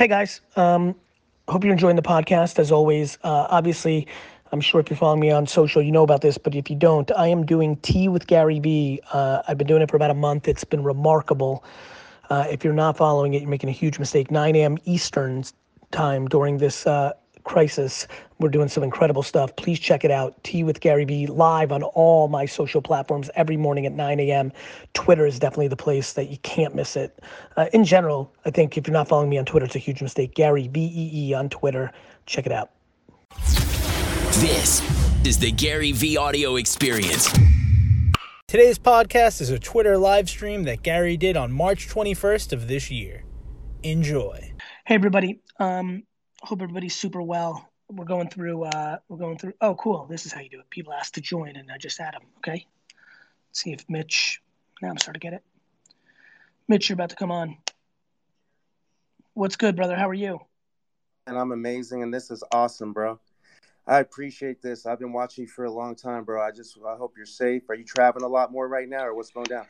[0.00, 0.94] Hey guys, um,
[1.46, 2.58] hope you're enjoying the podcast.
[2.58, 4.06] As always, uh, obviously,
[4.50, 6.38] I'm sure if you're following me on social, you know about this.
[6.38, 9.02] But if you don't, I am doing tea with Gary Vee.
[9.12, 10.48] Uh, I've been doing it for about a month.
[10.48, 11.62] It's been remarkable.
[12.30, 14.30] Uh, if you're not following it, you're making a huge mistake.
[14.30, 14.78] 9 a.m.
[14.86, 15.44] Eastern
[15.90, 17.12] time during this uh,
[17.44, 18.06] crisis.
[18.38, 19.54] We're doing some incredible stuff.
[19.56, 20.42] Please check it out.
[20.44, 24.52] Tea with Gary Vee live on all my social platforms every morning at 9 a.m.
[24.94, 27.22] Twitter is definitely the place that you can't miss it.
[27.56, 30.02] Uh, in general, I think if you're not following me on Twitter, it's a huge
[30.02, 30.34] mistake.
[30.34, 31.92] Gary V E E on Twitter.
[32.26, 32.70] Check it out.
[34.40, 34.80] This
[35.26, 37.30] is the Gary V audio experience.
[38.48, 42.90] Today's podcast is a Twitter live stream that Gary did on March 21st of this
[42.90, 43.22] year.
[43.84, 44.52] Enjoy.
[44.86, 45.40] Hey everybody.
[45.60, 46.02] Um,
[46.40, 47.68] hope everybody's super well.
[47.88, 48.64] We're going through.
[48.64, 49.54] Uh, we're going through.
[49.60, 50.06] Oh, cool.
[50.06, 50.70] This is how you do it.
[50.70, 52.22] People ask to join, and I just add them.
[52.38, 52.66] Okay.
[53.48, 54.40] Let's see if Mitch.
[54.80, 55.42] Now I'm starting to get it.
[56.68, 57.56] Mitch, you're about to come on.
[59.34, 59.96] What's good, brother?
[59.96, 60.38] How are you?
[61.26, 63.18] And I'm amazing, and this is awesome, bro.
[63.86, 64.86] I appreciate this.
[64.86, 66.40] I've been watching you for a long time, bro.
[66.40, 67.68] I just I hope you're safe.
[67.68, 69.66] Are you traveling a lot more right now, or what's going down?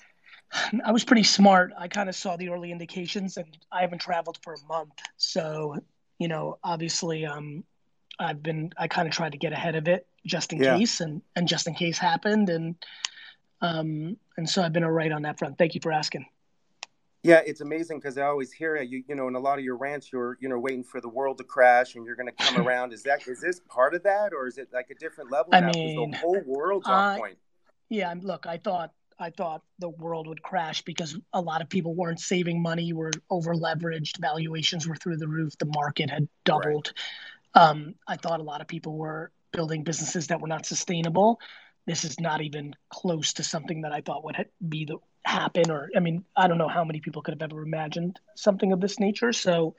[0.85, 1.73] I was pretty smart.
[1.79, 4.93] I kind of saw the early indications, and I haven't traveled for a month.
[5.17, 5.77] So,
[6.21, 7.65] you know, obviously, um,
[8.21, 10.77] I've been I kind of tried to get ahead of it just in Yeah.
[10.77, 12.77] case, and and just in case happened, and
[13.63, 15.57] um, and so I've been all right on that front.
[15.57, 16.27] Thank you for asking.
[17.23, 18.77] Yeah, it's amazing because I always hear.
[18.77, 21.09] You, you know, in a lot of your rants, you're, you know, waiting for the
[21.09, 22.93] world to crash and you're going to come around.
[22.95, 25.61] Is that, is this part of that, or is it like a different level I
[25.61, 25.69] now?
[25.69, 27.39] mean, the whole world's on point.
[27.91, 31.95] Yeah, look, I thought I thought the world would crash because a lot of people
[31.95, 36.93] weren't saving money, were over leveraged, valuations were through the roof, the market had doubled.
[37.55, 41.41] Um, I thought a lot of people were building businesses that were not sustainable.
[41.87, 45.71] This is not even close to something that I thought would ha- be the happen.
[45.71, 48.81] Or I mean, I don't know how many people could have ever imagined something of
[48.81, 49.33] this nature.
[49.33, 49.75] So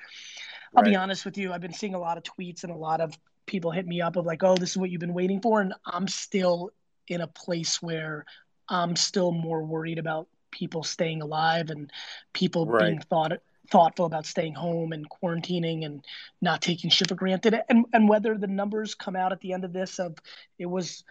[0.76, 1.52] I'll be honest with you.
[1.52, 4.16] I've been seeing a lot of tweets and a lot of people hit me up
[4.16, 6.72] of like, "Oh, this is what you've been waiting for," and I'm still
[7.08, 8.26] in a place where
[8.72, 11.92] I'm still more worried about people staying alive and
[12.34, 13.34] people being thought
[13.70, 16.06] thoughtful about staying home and quarantining and
[16.42, 19.64] not taking shit for granted and and whether the numbers come out at the end
[19.64, 20.18] of this of
[20.60, 21.06] it was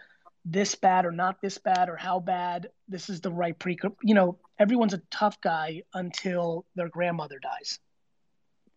[0.45, 4.13] this bad or not this bad or how bad this is the right pre you
[4.13, 7.79] know everyone's a tough guy until their grandmother dies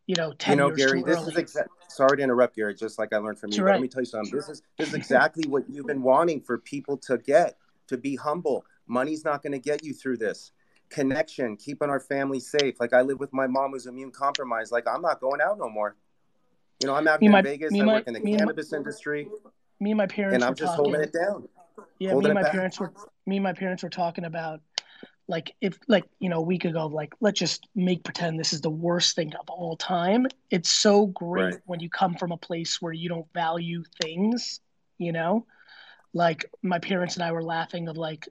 [0.06, 1.69] you know 10 You know, years Gary, too this early is exact.
[1.89, 2.75] Sorry to interrupt, Gary.
[2.75, 3.73] Just like I learned from you, right.
[3.73, 4.34] let me tell you something.
[4.34, 7.56] This is this is exactly what you've been wanting for people to get.
[7.89, 8.65] To be humble.
[8.87, 10.53] Money's not going to get you through this.
[10.91, 12.78] Connection, keeping our family safe.
[12.78, 14.71] Like I live with my mom who's immune compromised.
[14.72, 15.97] Like I'm not going out no more.
[16.83, 17.73] You know, I'm out Me here and in my- Vegas.
[17.73, 19.28] I and my- work in the and my- cannabis industry,
[19.81, 21.49] me and my parents and I'm were just talking holding it down.
[21.99, 22.53] Yeah, me and my back.
[22.53, 22.93] parents were
[23.27, 24.61] me and my parents were talking about
[25.27, 28.61] like if like you know a week ago like let's just make pretend this is
[28.61, 30.27] the worst thing of all time.
[30.50, 31.61] It's so great Right.
[31.65, 34.61] when you come from a place where you don't value things,
[34.99, 35.47] you know?
[36.12, 38.28] Like my parents and I were laughing of like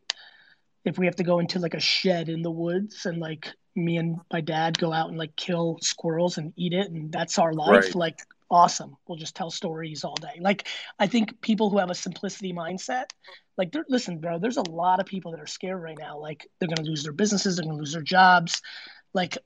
[0.86, 3.98] if we have to go into like a shed in the woods and like me
[3.98, 7.54] and my dad go out and like kill squirrels and eat it and that's our
[7.54, 7.96] life Right.
[7.96, 8.20] like
[8.52, 8.96] awesome.
[9.08, 10.40] We'll just tell stories all day.
[10.40, 10.68] Like
[11.00, 13.06] i think people who have a simplicity mindset
[13.58, 16.20] like they're listen bro there's a lot of people that are scared right now.
[16.20, 18.62] Like they're going to lose their businesses they're going to lose their jobs.
[19.14, 19.38] Like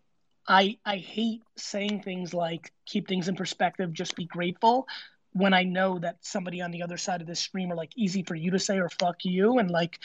[0.48, 4.88] i i hate saying things like keep things in perspective just be grateful
[5.34, 8.24] when i know that somebody on the other side of this stream are like easy
[8.24, 10.00] for you to say or fuck you and like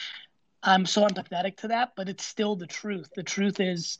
[0.63, 3.99] i'm so empathetic to that but it's still the truth the truth is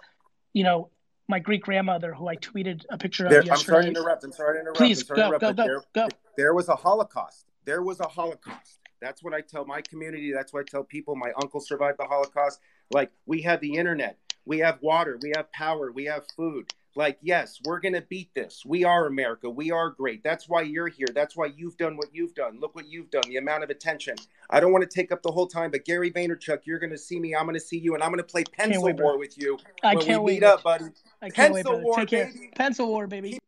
[0.53, 0.91] you know
[1.29, 4.25] my great grandmother who i tweeted a picture There, of I'm sorry to yesterday interrupt.
[4.25, 4.79] I'm sorry to interrupt.
[4.79, 6.09] Please, go, interrupt, go, go, there, go.
[6.37, 7.47] there was a Holocaust.
[7.65, 8.81] There was a Holocaust.
[9.01, 10.33] That's what I tell my community.
[10.33, 11.17] That's what I tell people.
[11.17, 12.61] My uncle survived the Holocaust.
[12.93, 16.73] Like we have the internet, we have water, we have power, we have food.
[16.95, 18.65] Like yes, we're gonna beat this.
[18.67, 19.49] We are America.
[19.49, 20.23] We are great.
[20.23, 21.09] That's why you're here.
[21.15, 22.59] That's why you've done what you've done.
[22.61, 23.23] Look what you've done.
[23.27, 24.17] The amount of attention.
[24.51, 27.19] I don't want to take up the whole time, but Gary Vaynerchuk, you're gonna see
[27.19, 27.35] me.
[27.35, 30.23] I'm gonna see you, and I'm gonna play pencil wait, war with you I can't
[30.23, 30.45] we wait.
[30.45, 30.87] up, buddy.
[31.21, 31.85] I can't wait, Pencil brother.
[31.85, 32.27] war, Take care.
[32.27, 32.51] baby.
[32.55, 33.39] Pencil war, baby.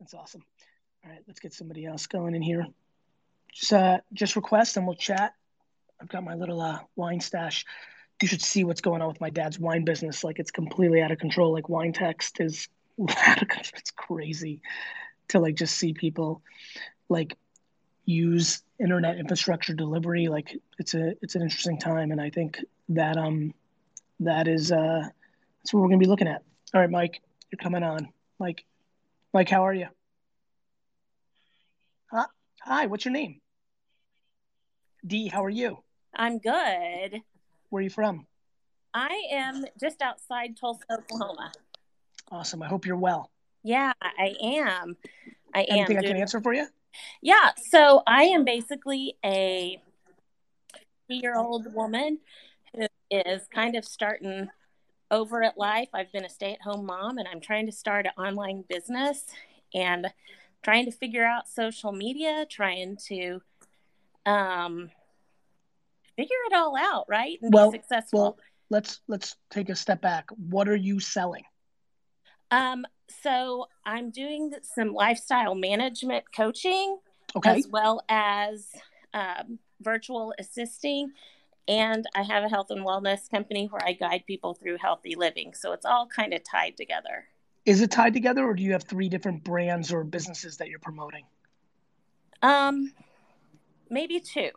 [0.00, 0.42] That's awesome.
[1.04, 2.66] All right, let's get somebody else going in here.
[3.52, 5.34] Just uh, just request and we'll chat.
[6.00, 7.64] I've got my little uh, wine stash.
[8.22, 10.22] You should see what's going on with my dad's wine business.
[10.22, 11.52] Like it's completely out of control.
[11.52, 12.68] Like wine text is
[13.26, 13.78] out of control.
[13.78, 14.62] It's crazy
[15.28, 16.42] to like just see people
[17.08, 17.36] like
[18.04, 20.28] use internet infrastructure delivery.
[20.28, 23.54] Like it's a it's an interesting time, and I think that um
[24.20, 26.42] that is uh that's what we're gonna be looking at.
[26.74, 28.08] All right, Mike, you're coming on.
[28.38, 28.64] Mike,
[29.34, 29.88] Mike, how are you?
[32.12, 32.24] Hi,
[32.60, 32.86] hi.
[32.86, 33.40] What's your name?
[35.04, 35.26] D.
[35.28, 35.78] How are you?
[36.14, 37.22] I'm good.
[37.72, 38.26] Where are you from?
[38.92, 41.52] I am just outside Tulsa, Oklahoma.
[42.30, 42.62] Awesome.
[42.62, 43.30] I hope you're well.
[43.62, 44.98] Yeah, I am.
[45.54, 45.78] I am.
[45.78, 46.66] Anything I can answer for you?
[47.22, 49.80] Yeah, so I am basically a
[51.08, 52.18] year old woman
[52.76, 54.50] who is kind of starting
[55.10, 55.88] over at life.
[55.94, 59.24] I've been a stay at home mom and I'm trying to start an online business
[59.72, 60.12] and
[60.62, 63.40] trying to figure out social media, trying to
[64.26, 64.90] um,
[66.16, 67.38] figure it all out, right?
[67.42, 68.20] And Well- be successful.
[68.20, 68.38] Well,
[68.70, 70.28] let's let's take a step back.
[70.30, 71.44] What are you selling?
[72.50, 72.84] um,
[73.22, 76.98] so I'm doing some lifestyle management coaching.
[77.34, 77.56] Okay.
[77.58, 78.68] as well as
[79.14, 81.12] um, virtual assisting.
[81.66, 85.54] And I have a health and wellness company where I guide people through healthy living.
[85.54, 87.24] So it's all kind of tied together.
[87.64, 90.78] Is it tied together or do you have three different brands or businesses that you're
[90.80, 91.24] promoting?
[92.42, 92.92] Um,
[93.88, 94.50] maybe two.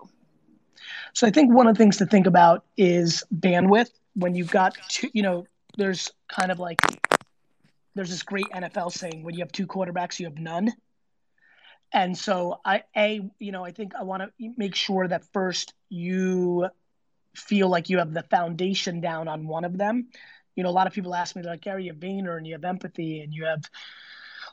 [1.14, 3.90] So I think one of the things to think about is bandwidth.
[4.14, 6.80] When you've got two, you know, there's kind of like
[7.96, 10.72] there's this great NFL saying when you have two quarterbacks, you have none.
[11.92, 15.74] And so I a you know I think I want to make sure that first
[15.90, 16.68] you
[17.36, 20.08] feel like you have the foundation down on one of them.
[20.56, 22.54] You know, a lot of people ask me like, Gary, you have Vayner and you
[22.54, 23.64] have empathy and you have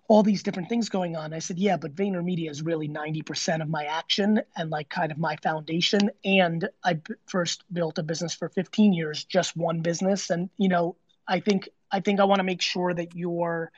[0.09, 1.33] all these different things going on.
[1.33, 5.19] I said, yeah, but VaynerMedia is really 90% of my action and like kind of
[5.19, 6.11] my foundation.
[6.25, 10.31] And I first built a business for 15 years, just one business.
[10.31, 10.97] And, you know,
[11.27, 13.71] I think, I think I want to make sure that you're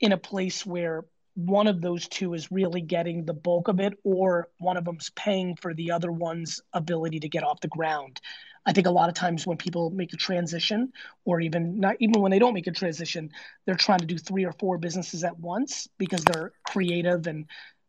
[0.00, 3.98] in a place where one of those two is really getting the bulk of it
[4.04, 8.20] or one of them's paying for the other one's ability to get off the ground.
[8.66, 10.92] I think a lot of times when people make a transition
[11.24, 13.30] or even not even when they don't make a transition,
[13.66, 17.46] they're trying to do three or four businesses at once because they're creative and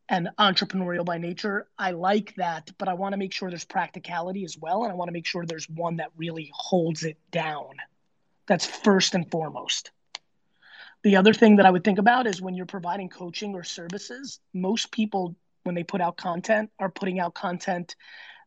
[0.09, 1.67] and entrepreneurial by nature.
[1.79, 4.95] I like that, but I want to make sure there's practicality as well and I
[4.95, 7.75] want to make sure there's one that really holds it down.
[8.47, 9.91] That's first and foremost.
[11.05, 14.39] The other thing that I would think about is when you're providing coaching or services,
[14.55, 17.95] most people when they put out content are putting out content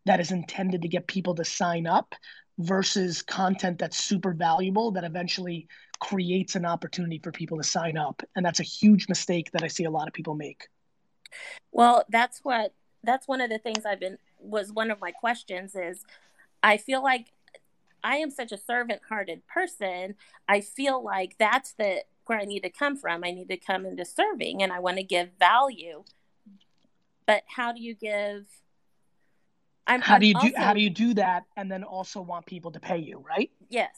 [0.07, 2.17] that is intended to get people to sign up
[2.59, 5.69] versus content that's super valuable that eventually
[6.01, 8.25] creates an opportunity for people to sign up.
[8.35, 10.67] And that's a huge mistake that I see a lot of people make.
[11.71, 15.77] Well, that's what that's one of the things I've been was one of my questions
[15.77, 16.05] is
[16.61, 17.31] I feel like
[18.03, 20.17] I am such a servant-hearted person.
[20.49, 23.25] I feel like that's the where I need to come from.
[23.25, 26.05] I need to come into serving and I want to give value.
[27.27, 28.47] But how do you give
[29.89, 32.71] I'm How do you do how do you do that and then also want people
[32.73, 33.51] to pay you, right?
[33.71, 33.97] Yes.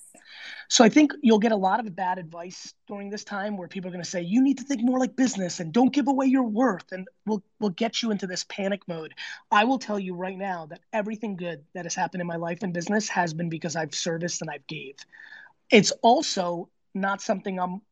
[0.69, 3.89] So I think you'll get a lot of bad advice during this time where people
[3.89, 6.27] are going to say you need to think more like business and don't give away
[6.27, 9.15] your worth and we'll we'll get you into this panic mode.
[9.51, 12.63] I will tell you right now that everything good that has happened in my life
[12.63, 14.95] and business has been because I've serviced and I've gave.
[15.71, 17.83] It's also not something I'm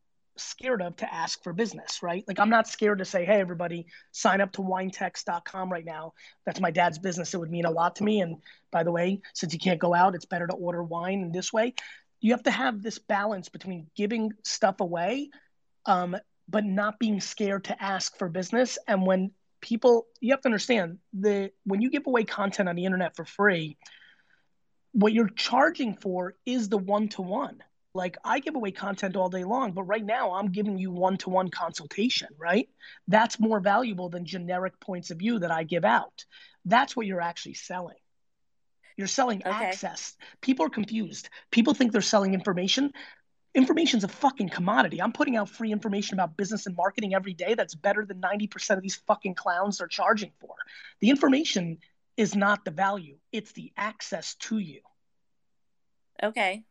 [0.40, 2.24] scared of to ask for business, right?
[2.26, 6.14] Like I'm not scared to say, "Hey everybody, sign up to winetext.com right now."
[6.46, 7.34] That's my dad's business.
[7.34, 8.36] It would mean a lot to me and
[8.70, 11.52] by the way, since you can't go out, it's better to order wine in this
[11.52, 11.74] way
[12.20, 15.30] you have to have this balance between giving stuff away
[15.86, 16.16] um,
[16.48, 19.30] but not being scared to ask for business and when
[19.60, 23.24] people you have to understand the when you give away content on the internet for
[23.24, 23.76] free
[24.92, 27.62] what you're charging for is the one-to-one
[27.94, 31.48] like i give away content all day long but right now i'm giving you one-to-one
[31.50, 32.68] consultation right
[33.08, 36.24] that's more valuable than generic points of view that i give out
[36.64, 37.96] that's what you're actually selling
[38.98, 39.64] you're selling Okay.
[39.64, 40.16] access.
[40.40, 41.30] People are confused.
[41.52, 42.92] People think they're selling information.
[43.54, 45.00] Information's a fucking commodity.
[45.00, 48.76] I'm putting out free information about business and marketing every day that's better than 90%
[48.76, 50.56] of these fucking clowns are charging for.
[51.00, 51.78] The information
[52.16, 54.80] is not the value, it's the access to you.
[56.20, 56.64] Okay.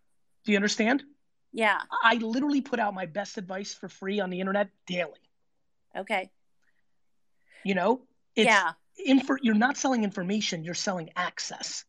[0.47, 1.03] Do you understand?
[1.51, 1.77] Yeah.
[2.03, 5.19] I literally put out my best advice for free on the internet daily.
[5.95, 6.31] Okay.
[7.65, 8.71] You know, it's yeah.
[9.05, 11.83] info, you're not selling information, you're selling access.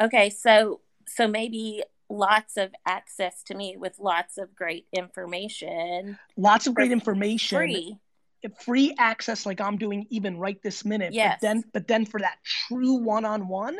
[0.00, 0.30] Okay.
[0.30, 6.18] So so maybe lots of access to me with lots of great information.
[6.38, 7.58] Lots of great information.
[7.58, 7.98] Free.
[8.64, 11.12] free access like I'm doing even right this minute.
[11.12, 11.34] Yes.
[11.42, 13.76] But then but then for that true one-on-one,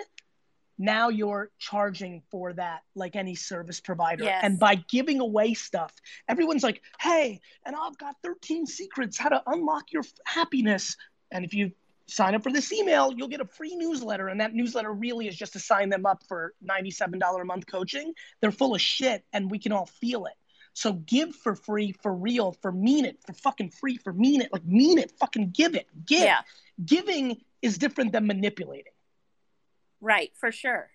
[0.79, 4.25] now you're charging for that like any service provider.
[4.25, 4.41] Yes.
[4.43, 5.93] And by giving away stuff,
[6.29, 10.97] everyone's like, "Hey, and I've got 13 secrets how to unlock your f- happiness."
[11.31, 11.73] And if you
[12.09, 15.37] sign up for this email, you'll get a free newsletter and that newsletter really is
[15.37, 18.15] just to sign them up for $97 a month coaching.
[18.41, 20.35] They're full of shit and we can all feel it.
[20.73, 24.53] So give for free, for real, for mean it, for fucking free, for mean it,
[24.53, 26.23] like mean it, fucking give it, give.
[26.23, 26.43] Yeah.
[26.85, 28.93] Giving is different than manipulating.
[30.07, 30.31] Right.
[30.37, 30.89] For sure.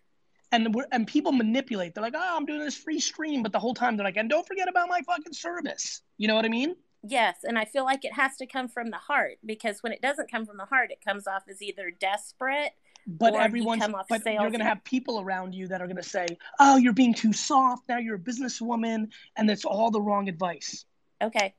[0.54, 1.94] And and people manipulate.
[1.94, 4.30] They're like, oh, I'm doing this free stream, but the whole time they're like, and
[4.30, 6.02] don't forget about my fucking service.
[6.18, 6.76] You know what I mean?
[7.04, 10.02] Yes, and I feel like it has to come from the heart because when it
[10.02, 12.72] doesn't come from the heart, it comes off as either desperate.
[13.06, 15.88] But Or you everyone's come off but you're gonna have people around you that are
[15.88, 16.28] gonna say,
[16.60, 17.90] "Oh, you're being too soft.
[17.90, 20.86] Now you're a businesswoman," and that's all the wrong advice.
[21.22, 21.54] Okay.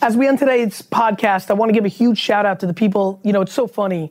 [0.00, 2.74] As we end today's podcast, I want to give a huge shout out to the
[2.74, 3.20] people.
[3.24, 4.10] You know, it's so funny.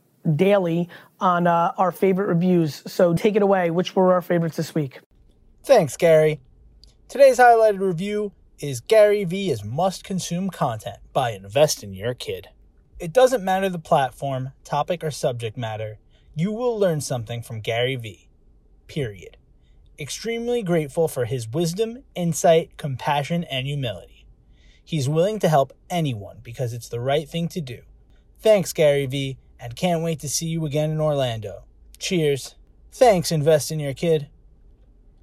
[0.35, 2.83] daily on uh, our favorite reviews.
[2.87, 3.71] So take it away.
[3.71, 4.99] Which were our favorites this week?
[5.63, 6.39] Thanks, Gary.
[7.07, 12.49] Today's highlighted review is Gary V is must consume content by Invest in Your Kid.
[12.99, 15.97] It doesn't matter the platform, topic, or subject matter,
[16.35, 18.29] you will learn something from Gary V.
[18.87, 19.37] Period.
[19.99, 24.25] Extremely grateful for his wisdom, insight, compassion, and humility.
[24.83, 27.81] He's willing to help anyone because it's the right thing to do.
[28.39, 31.63] Thanks, Gary V, and can't wait to see you again in Orlando.
[31.99, 32.55] Cheers.
[32.91, 34.27] Thanks, Invest in Your Kid.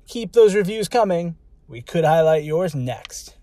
[0.07, 1.37] Keep those reviews coming.
[1.67, 3.35] We could highlight yours next.